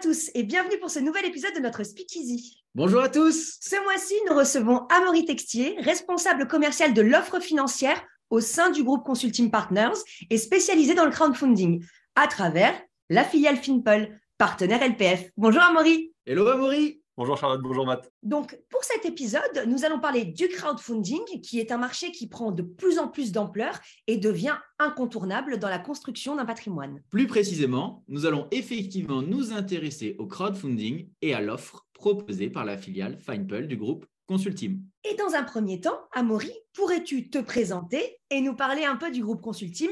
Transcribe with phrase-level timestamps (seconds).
[0.00, 2.62] tous et bienvenue pour ce nouvel épisode de notre Speakeasy.
[2.74, 3.58] Bonjour à tous.
[3.60, 8.00] Ce mois-ci, nous recevons Amaury Textier, responsable commercial de l'offre financière
[8.30, 9.98] au sein du groupe Consulting Partners
[10.30, 11.84] et spécialisé dans le crowdfunding
[12.14, 12.80] à travers
[13.10, 15.30] la filiale Finpol, partenaire LPF.
[15.36, 16.12] Bonjour Amaury.
[16.26, 17.00] Hello Amaury.
[17.18, 18.12] Bonjour Charlotte, bonjour Matt.
[18.22, 22.52] Donc, pour cet épisode, nous allons parler du crowdfunding, qui est un marché qui prend
[22.52, 27.02] de plus en plus d'ampleur et devient incontournable dans la construction d'un patrimoine.
[27.10, 32.78] Plus précisément, nous allons effectivement nous intéresser au crowdfunding et à l'offre proposée par la
[32.78, 34.78] filiale Finepul du groupe Consultim.
[35.02, 39.24] Et dans un premier temps, Amaury, pourrais-tu te présenter et nous parler un peu du
[39.24, 39.90] groupe Consultim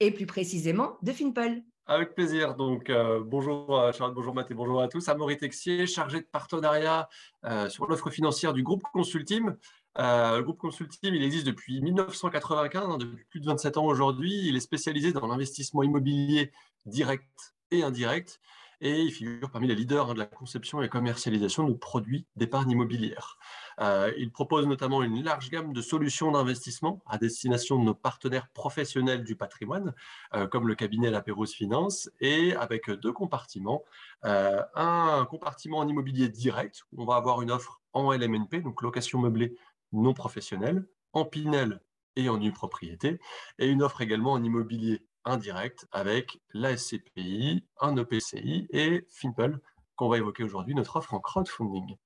[0.00, 2.54] et plus précisément de Finpol avec plaisir.
[2.54, 5.08] Donc, euh, bonjour euh, Charlotte, bonjour Matt et bonjour à tous.
[5.08, 7.08] Amaury Texier, chargé de partenariat
[7.44, 9.56] euh, sur l'offre financière du groupe Consultim.
[9.96, 14.48] le groupe Consultim, il existe depuis 1995, hein, depuis plus de 27 ans aujourd'hui.
[14.48, 16.52] Il est spécialisé dans l'investissement immobilier
[16.86, 18.40] direct et indirect
[18.84, 22.70] et il figure parmi les leaders hein, de la conception et commercialisation de produits d'épargne
[22.70, 23.38] immobilière.
[23.80, 28.46] Euh, il propose notamment une large gamme de solutions d'investissement à destination de nos partenaires
[28.50, 29.94] professionnels du patrimoine,
[30.34, 33.82] euh, comme le cabinet Lapéros Finance, et avec deux compartiments.
[34.26, 38.82] Euh, un compartiment en immobilier direct, où on va avoir une offre en LMNP, donc
[38.82, 39.56] location meublée
[39.92, 41.80] non professionnelle, en Pinel
[42.16, 43.18] et en nue propriété,
[43.58, 49.60] et une offre également en immobilier indirect avec la SCPI, un EPCI et Finpel,
[49.96, 51.96] qu'on va évoquer aujourd'hui, notre offre en crowdfunding.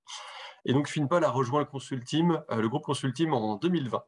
[0.64, 4.02] Et donc Finpol a rejoint le, Consultim, euh, le groupe Consultim en 2020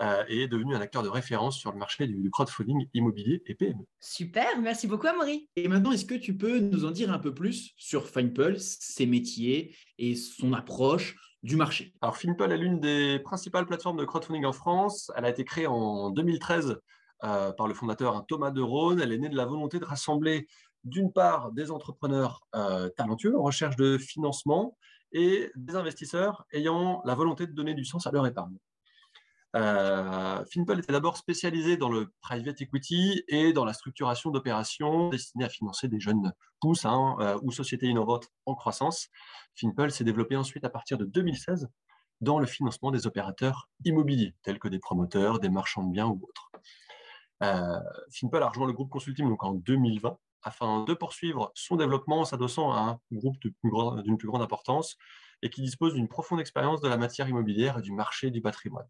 [0.00, 3.54] euh, et est devenu un acteur de référence sur le marché du, crowdfunding immobilier et
[3.54, 3.84] PME.
[4.00, 5.48] Super, merci beaucoup Amaury.
[5.56, 9.06] Et maintenant, est-ce que tu peux nous en dire un peu plus sur Finpol, ses
[9.06, 11.94] métiers et son approche du marché?
[12.00, 15.12] Alors Finpol est l'une des principales plateformes de crowdfunding en France.
[15.16, 16.80] Elle a été créée en 2013
[17.24, 19.00] euh, par le fondateur hein, Thomas de Rhône.
[19.00, 20.46] Elle est née de la volonté de rassembler
[20.84, 22.46] d'une part des entrepreneurs
[22.96, 24.78] talentueux en recherche de financement
[25.12, 28.56] et des investisseurs ayant la volonté de donner du sens à leur épargne.
[29.56, 35.44] Euh, Finpol était d'abord spécialisé dans le private equity et dans la structuration d'opérations destinées
[35.44, 39.08] à financer des jeunes pousses hein, euh, ou sociétés innovantes en croissance.
[39.56, 41.68] Finpol s'est développé ensuite à partir de 2016
[42.20, 46.20] dans le financement des opérateurs immobiliers, tels que des promoteurs, des marchands de biens ou
[46.22, 46.52] autres.
[47.42, 47.80] Euh,
[48.10, 52.24] Finpol a rejoint le groupe Consulting donc en 2020 afin de poursuivre son développement en
[52.24, 54.96] s'adossant à un groupe d'une plus, grande importance
[55.42, 58.86] et qui dispose d'une profonde expérience de la matière immobilière et du marché du patrimoine.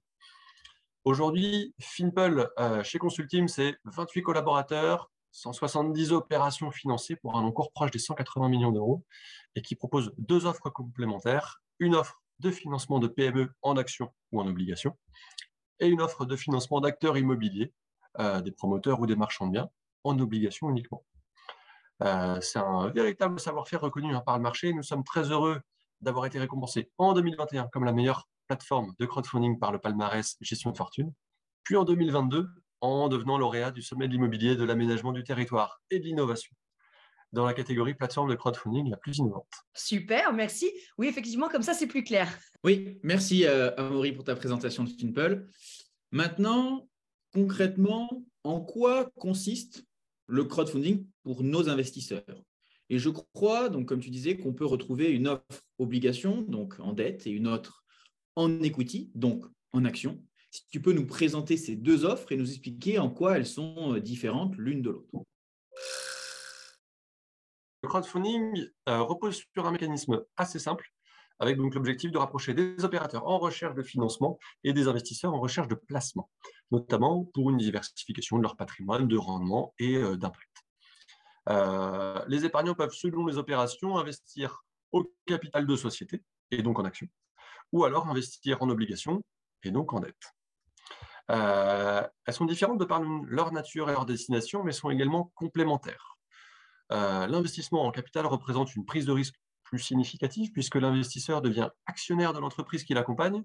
[1.04, 7.90] Aujourd'hui, Finpel euh, chez Consultim, c'est 28 collaborateurs, 170 opérations financées pour un encours proche
[7.90, 9.04] des 180 millions d'euros
[9.54, 14.40] et qui propose deux offres complémentaires, une offre de financement de PME en actions ou
[14.40, 14.96] en obligations
[15.78, 17.72] et une offre de financement d'acteurs immobiliers,
[18.18, 19.70] des promoteurs ou des marchands de biens,
[20.04, 21.04] en obligations uniquement.
[22.02, 24.72] Euh, c'est un véritable savoir-faire reconnu hein, par le marché.
[24.72, 25.60] Nous sommes très heureux
[26.00, 30.70] d'avoir été récompensés en 2021 comme la meilleure plateforme de crowdfunding par le palmarès Gestion
[30.70, 31.12] de Fortune,
[31.62, 32.48] puis en 2022
[32.80, 36.56] en devenant lauréat du sommet de l'immobilier, de l'aménagement du territoire et de l'innovation
[37.32, 39.52] dans la catégorie plateforme de crowdfunding la plus innovante.
[39.74, 40.72] Super, merci.
[40.98, 42.26] Oui, effectivement, comme ça, c'est plus clair.
[42.64, 45.46] Oui, merci euh, Amaury pour ta présentation de Finpel.
[46.10, 46.88] Maintenant,
[47.32, 49.84] concrètement, en quoi consiste
[50.26, 52.44] le crowdfunding pour nos investisseurs?
[52.88, 56.92] Et je crois, donc, comme tu disais, qu'on peut retrouver une offre obligation, donc en
[56.92, 57.84] dette, et une autre
[58.36, 60.22] en equity, donc en action.
[60.50, 63.94] Si tu peux nous présenter ces deux offres et nous expliquer en quoi elles sont
[63.94, 65.06] euh, différentes l'une de l'autre.
[67.82, 70.92] Le crowdfunding euh, repose sur un mécanisme assez simple,
[71.40, 75.40] avec donc l'objectif de rapprocher des opérateurs en recherche de financement et des investisseurs en
[75.40, 76.30] recherche de placement,
[76.70, 80.64] notamment pour une diversification de leur patrimoine, de rendement et euh, d'impact.
[81.48, 84.62] Euh, les épargnants peuvent, selon les opérations, investir
[84.92, 87.08] au capital de société, et donc en actions,
[87.72, 89.22] ou alors investir en obligations,
[89.64, 90.34] et donc en dette.
[91.30, 96.16] Euh, elles sont différentes de par leur nature et leur destination, mais sont également complémentaires.
[96.92, 99.39] L'investissement en capital représente une prise de risque
[99.70, 103.44] plus significative puisque l'investisseur devient actionnaire de l'entreprise qui l'accompagne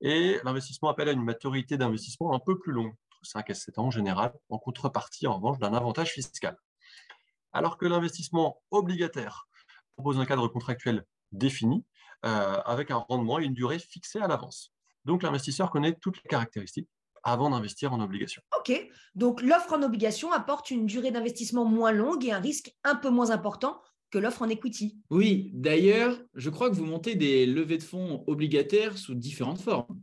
[0.00, 2.92] et l'investissement appelle à une maturité d'investissement un peu plus longue,
[3.22, 6.56] 5 à 7 ans en général, en contrepartie en revanche d'un avantage fiscal.
[7.52, 9.46] Alors que l'investissement obligataire
[9.94, 11.84] propose un cadre contractuel défini
[12.24, 14.72] euh, avec un rendement et une durée fixée à l'avance.
[15.04, 16.88] Donc l'investisseur connaît toutes les caractéristiques
[17.22, 18.42] avant d'investir en obligation.
[18.58, 18.72] OK.
[19.14, 23.10] Donc l'offre en obligation apporte une durée d'investissement moins longue et un risque un peu
[23.10, 23.80] moins important
[24.12, 24.98] que l'offre en equity.
[25.10, 30.00] Oui, d'ailleurs, je crois que vous montez des levées de fonds obligataires sous différentes formes.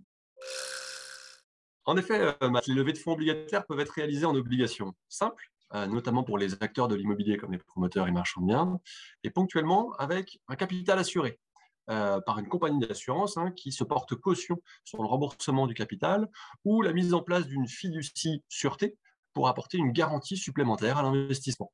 [1.85, 5.45] En effet, euh, les levées de fonds obligataires peuvent être réalisées en obligation simple,
[5.88, 8.79] notamment pour les acteurs de l'immobilier comme les promoteurs et marchands de biens,
[9.23, 11.39] et ponctuellement avec un capital assuré.
[11.85, 16.27] par une compagnie d'assurance hein, qui se porte caution sur le remboursement du capital
[16.65, 18.97] ou la mise en place d'une fiducie sûreté
[19.33, 21.71] pour apporter une garantie supplémentaire à l'investissement.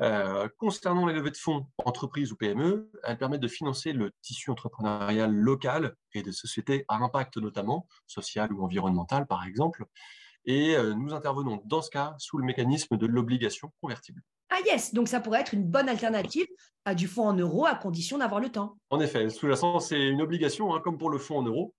[0.00, 4.50] Euh, concernant les levées de fonds entreprises ou PME, elles permettent de financer le tissu
[4.50, 9.84] entrepreneurial local et des sociétés à impact notamment, social ou environnemental par exemple.
[10.44, 14.22] Et euh, nous intervenons dans ce cas sous le mécanisme de l'obligation convertible.
[14.50, 16.46] Ah yes, donc ça pourrait être une bonne alternative
[16.84, 18.76] à du fonds en euros à condition d'avoir le temps.
[18.90, 21.74] En effet, sous-jacent, c'est une obligation, hein, comme pour le fonds en euros.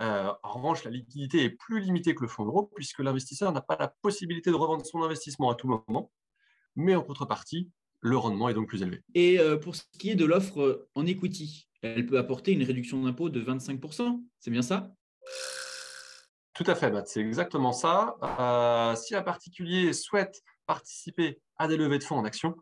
[0.00, 3.52] Euh, en revanche, la liquidité est plus limitée que le fonds en euros puisque l'investisseur
[3.52, 6.10] n'a pas la possibilité de revendre son investissement à tout moment
[6.76, 7.70] mais en contrepartie,
[8.00, 9.02] le rendement est donc plus élevé.
[9.14, 12.62] Et euh, pour ce qui est de l'offre euh, en equity, elle peut apporter une
[12.62, 14.92] réduction d'impôt de 25%, c'est bien ça?
[16.54, 18.16] Tout à fait, Matt, c'est exactement ça.
[18.22, 22.56] Euh, si un particulier souhaite participer à des levées de fonds en action,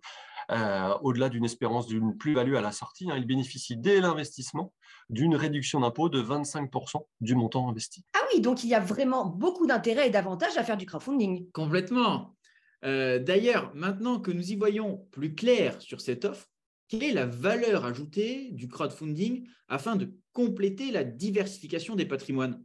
[1.01, 4.75] au-delà d'une espérance d'une plus-value à la sortie, hein, il bénéficie dès l'investissement
[5.09, 8.05] d'une réduction d'impôt de 25% du montant investi.
[8.15, 11.51] Ah oui, donc il y a vraiment beaucoup d'intérêts et d'avantages à faire du crowdfunding.
[11.53, 12.34] Complètement.
[12.85, 16.49] Euh, d'ailleurs, maintenant que nous y voyons plus clair sur cette offre,
[16.89, 22.63] quelle est la valeur ajoutée du crowdfunding afin de compléter la diversification des patrimoines?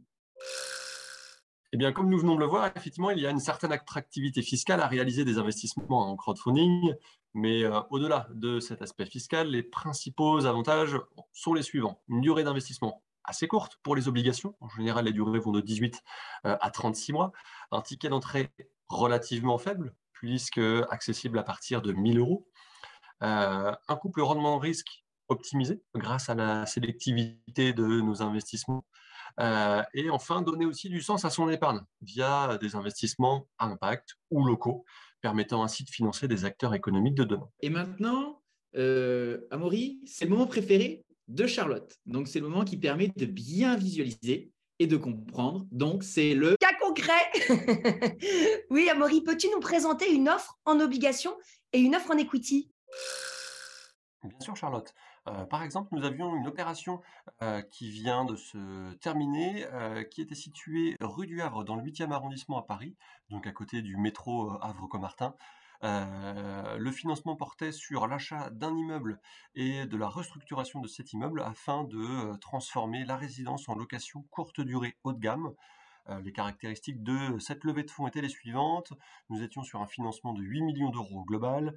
[1.72, 4.42] Eh bien, comme nous venons de le voir, effectivement, il y a une certaine attractivité
[4.42, 6.94] fiscale à réaliser des investissements en crowdfunding.
[7.32, 10.98] Mais euh, au-delà de cet aspect fiscal, les principaux avantages
[11.32, 12.02] sont les suivants.
[12.08, 14.56] Une durée d'investissement assez courte pour les obligations.
[14.60, 16.02] En général, les durées vont de 18
[16.46, 17.32] euh, à 36 mois.
[17.70, 18.50] Un ticket d'entrée
[18.88, 22.46] relativement faible, puisque accessible à partir de 1000 euros.
[23.22, 28.84] Euh, un couple rendement-risque optimisé grâce à la sélectivité de nos investissements.
[29.38, 34.10] Euh, et enfin, donner aussi du sens à son épargne via des investissements à impact
[34.30, 34.84] ou locaux,
[35.22, 37.48] permettant ainsi de financer des acteurs économiques de demain.
[37.60, 38.42] Et maintenant,
[38.76, 41.96] euh, Amaury, c'est le moment préféré de Charlotte.
[42.04, 44.50] Donc, c'est le moment qui permet de bien visualiser
[44.80, 45.66] et de comprendre.
[45.70, 46.56] Donc, c'est le
[48.70, 51.36] oui, Amaury, peux-tu nous présenter une offre en obligation
[51.72, 52.70] et une offre en equity?
[54.22, 54.94] Bien sûr, Charlotte.
[55.28, 57.00] Euh, par exemple, nous avions une opération
[57.42, 61.82] euh, qui vient de se terminer, euh, qui était située rue du Havre, dans le
[61.82, 62.96] 8e arrondissement à Paris,
[63.30, 65.34] donc à côté du métro Havre-Comartin.
[65.82, 69.18] Le financement portait sur l'achat d'un immeuble
[69.54, 74.60] et de la restructuration de cet immeuble afin de transformer la résidence en location courte
[74.60, 75.54] durée haut de gamme.
[76.10, 78.92] Euh, les caractéristiques de cette levée de fonds étaient les suivantes.
[79.28, 81.74] Nous étions sur un financement de 8 millions d'euros global,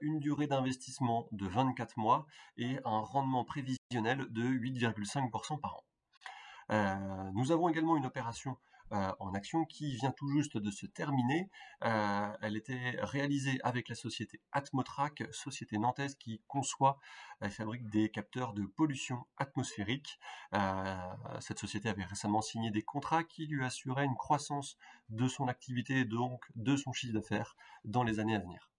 [0.00, 2.26] une durée d'investissement de 24 mois
[2.56, 7.30] et un rendement prévisionnel de 8,5% par an.
[7.34, 11.50] nous avons également une opération euh, en action qui vient tout juste de se terminer.
[11.84, 16.98] Euh, elle était réalisée avec la société Atmotrack, société nantaise qui conçoit
[17.42, 20.18] et fabrique des capteurs de pollution atmosphérique.
[20.54, 20.96] Euh,
[21.40, 24.76] cette société avait récemment signé des contrats qui lui assuraient une croissance
[25.08, 28.70] de son activité et donc de son chiffre d'affaires dans les années à venir.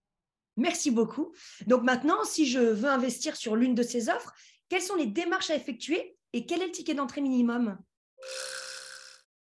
[0.56, 1.32] Merci beaucoup.
[1.66, 4.34] Donc maintenant, si je veux investir sur l'une de ces offres,
[4.68, 7.78] quelles sont les démarches à effectuer et quel est le ticket d'entrée minimum?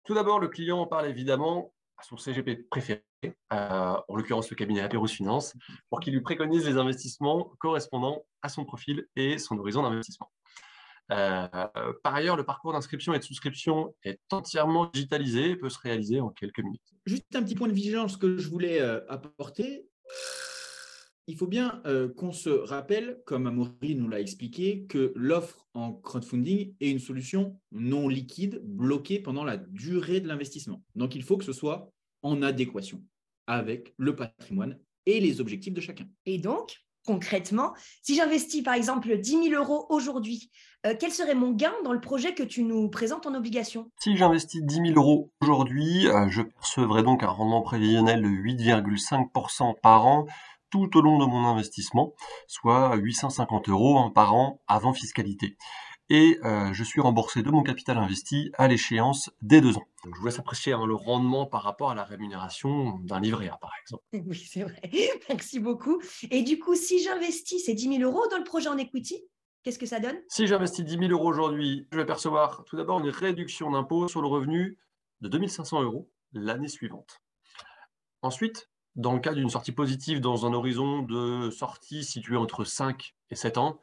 [0.09, 4.81] Tout d'abord, le client parle évidemment à son CGP préféré, euh, en l'occurrence le cabinet
[4.81, 5.53] Aperos Finance,
[5.91, 10.31] pour qu'il lui préconise les investissements correspondant à son profil et son horizon d'investissement.
[11.11, 11.47] Euh,
[12.01, 16.21] par ailleurs, le parcours d'inscription et de souscription est entièrement digitalisé et peut se réaliser
[16.21, 16.81] en quelques minutes.
[17.05, 19.87] Juste un petit point de vigilance que je voulais euh, apporter
[21.29, 25.93] il faut bien euh, qu'on se rappelle, comme Amaury nous l'a expliqué, que l'offre en
[25.93, 30.83] crowdfunding est une solution non liquide, bloquée pendant la durée de l'investissement.
[30.95, 31.91] Donc, il faut que ce soit
[32.23, 33.03] en adéquation
[33.45, 36.07] avec le patrimoine et les objectifs de chacun.
[36.25, 40.49] Et donc, concrètement, si j'investis par exemple 10 000 euros aujourd'hui,
[40.87, 43.91] euh, quel serait mon gain dans le projet que tu nous présentes en obligation?
[43.99, 49.79] Si j'investis 10 000 euros aujourd'hui, euh, je percevrai donc un rendement prévisionnel de 8,5%
[49.79, 50.25] par an
[50.69, 52.13] tout au long de mon investissement,
[52.47, 55.57] soit 850 euros par an avant fiscalité.
[56.11, 59.87] Et euh, je suis remboursé de mon capital investi à l'échéance des deux ans.
[60.03, 63.47] Donc, je vous laisse apprécier hein, le rendement par rapport à la rémunération d'un livret
[63.49, 64.03] A, par exemple.
[64.27, 64.81] Oui, c'est vrai.
[65.29, 66.01] Merci beaucoup.
[66.31, 69.23] Et du coup, si j'investis ces 10 000 euros dans le projet en equity,
[69.61, 70.17] qu'est-ce que ça donne?
[70.29, 74.21] Si j'investis 10 000 euros aujourd'hui, je vais percevoir tout d'abord une réduction d'impôt sur
[74.23, 74.79] le revenu
[75.21, 77.21] de 2500 euros l'année suivante.
[78.23, 83.15] Ensuite, dans le cas d'une sortie positive dans un horizon de sortie situé entre 5
[83.29, 83.79] et 7 ans,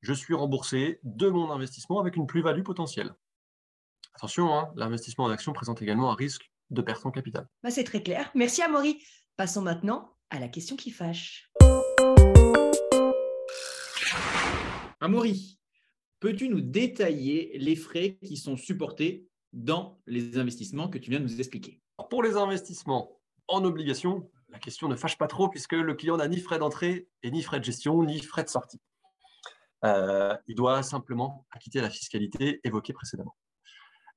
[0.00, 3.14] je suis remboursé de mon investissement avec une plus-value potentielle.
[4.14, 7.48] Attention, hein, l'investissement en action présente également un risque de perte en capital.
[7.62, 8.30] Bah, c'est très clair.
[8.34, 9.02] Merci Amaury.
[9.36, 11.50] Passons maintenant à la question qui fâche.
[15.00, 15.58] Amaury,
[16.20, 21.24] peux-tu nous détailler les frais qui sont supportés dans les investissements que tu viens de
[21.24, 21.80] nous expliquer?
[22.10, 26.28] Pour les investissements en obligation, la question ne fâche pas trop puisque le client n'a
[26.28, 28.80] ni frais d'entrée et ni frais de gestion, ni frais de sortie.
[29.84, 33.36] Euh, il doit simplement acquitter la fiscalité évoquée précédemment.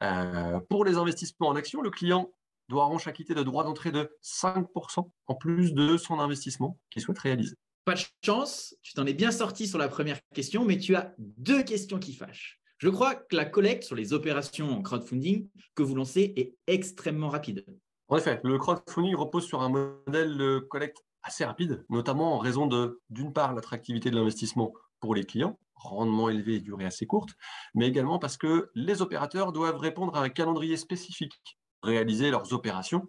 [0.02, 2.32] Euh, pour les investissements en actions, le client
[2.70, 7.20] doit en acquitter de droits d'entrée de 5% en plus de son investissement qu'il souhaite
[7.20, 7.56] réaliser.
[7.86, 11.14] Pas de chance, tu t'en es bien sorti sur la première question, mais tu as
[11.18, 12.60] deux questions qui fâchent.
[12.78, 17.30] Je crois que la collecte sur les opérations en crowdfunding que vous lancez est extrêmement
[17.30, 17.66] rapide.
[18.10, 22.68] En effet, le crowdfunding repose sur un modèle de collecte assez rapide, notamment en raison
[22.68, 27.32] de, d'une part, l'attractivité de l'investissement pour les clients, rendement élevé et durée assez courte,
[27.74, 33.08] mais également parce que les opérateurs doivent répondre à un calendrier spécifique, réaliser leurs opérations.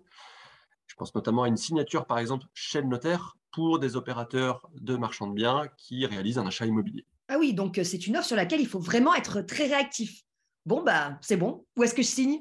[0.87, 4.97] Je pense notamment à une signature, par exemple, chez le notaire pour des opérateurs de
[4.97, 7.07] marchands de biens qui réalisent un achat immobilier.
[7.29, 10.23] Ah oui, donc euh, c'est une offre sur laquelle il faut vraiment être très réactif.
[10.67, 11.65] Bon, bah, c'est bon.
[11.77, 12.41] Où est-ce que je signe?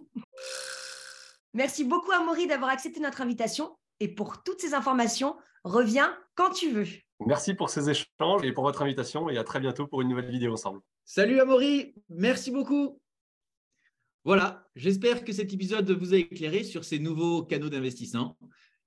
[1.54, 3.76] Merci beaucoup, Amaury, d'avoir accepté notre invitation.
[4.00, 6.88] Et pour toutes ces informations, reviens quand tu veux.
[7.26, 10.30] Merci pour ces échanges et pour votre invitation et à très bientôt pour une nouvelle
[10.30, 10.82] vidéo ensemble.
[11.06, 13.00] Salut Amaury, merci beaucoup.
[14.26, 18.38] Voilà, j'espère que cet épisode vous a éclairé sur ces nouveaux canaux d'investissement.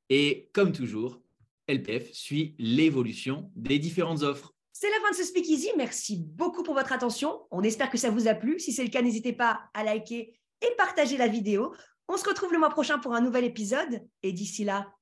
[0.08, 1.20] Et comme toujours,
[1.68, 4.54] LPF suit l'évolution des différentes offres.
[4.72, 5.70] C'est la fin de ce Speakeasy.
[5.76, 7.46] Merci beaucoup pour votre attention.
[7.50, 8.58] On espère que ça vous a plu.
[8.58, 11.72] Si c'est le cas, n'hésitez pas à liker et partager la vidéo.
[12.08, 14.06] On se retrouve le mois prochain pour un nouvel épisode.
[14.22, 14.92] Et d'ici là,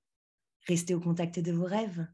[0.66, 2.06] restez au contact de vos rêves.